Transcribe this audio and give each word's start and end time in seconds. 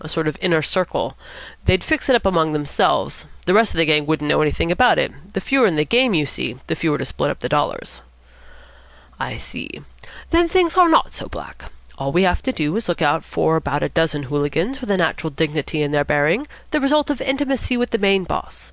A 0.00 0.08
sort 0.08 0.26
of 0.26 0.36
Inner 0.40 0.60
Circle. 0.60 1.16
They'd 1.66 1.84
fix 1.84 2.08
it 2.08 2.16
up 2.16 2.26
among 2.26 2.52
themselves. 2.52 3.26
The 3.46 3.54
rest 3.54 3.74
of 3.74 3.78
the 3.78 3.84
gang 3.84 4.06
wouldn't 4.06 4.28
know 4.28 4.42
anything 4.42 4.72
about 4.72 4.98
it. 4.98 5.12
The 5.34 5.40
fewer 5.40 5.68
in 5.68 5.76
the 5.76 5.84
game, 5.84 6.14
you 6.14 6.26
see, 6.26 6.58
the 6.66 6.74
fewer 6.74 6.98
to 6.98 7.04
split 7.04 7.30
up 7.30 7.38
the 7.38 7.48
dollars." 7.48 8.00
"I 9.20 9.36
see. 9.36 9.82
Then 10.30 10.48
things 10.48 10.76
are 10.76 10.88
not 10.88 11.12
so 11.14 11.28
black. 11.28 11.66
All 11.96 12.10
we 12.10 12.24
have 12.24 12.42
to 12.42 12.50
do 12.52 12.74
is 12.76 12.86
to 12.86 12.90
look 12.90 13.02
out 13.02 13.22
for 13.24 13.54
about 13.54 13.84
a 13.84 13.88
dozen 13.88 14.24
hooligans 14.24 14.80
with 14.80 14.90
a 14.90 14.96
natural 14.96 15.30
dignity 15.30 15.80
in 15.80 15.92
their 15.92 16.04
bearing, 16.04 16.48
the 16.72 16.80
result 16.80 17.08
of 17.08 17.20
intimacy 17.20 17.76
with 17.76 17.90
the 17.90 17.98
main 17.98 18.24
boss. 18.24 18.72